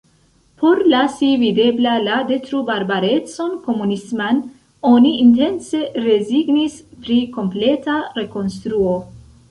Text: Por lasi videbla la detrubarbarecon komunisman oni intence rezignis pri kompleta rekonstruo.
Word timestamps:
Por 0.59 0.79
lasi 0.91 1.27
videbla 1.41 1.91
la 2.05 2.15
detrubarbarecon 2.31 3.53
komunisman 3.67 4.41
oni 4.95 5.13
intence 5.27 5.85
rezignis 6.09 6.83
pri 7.07 7.23
kompleta 7.41 8.05
rekonstruo. 8.23 9.03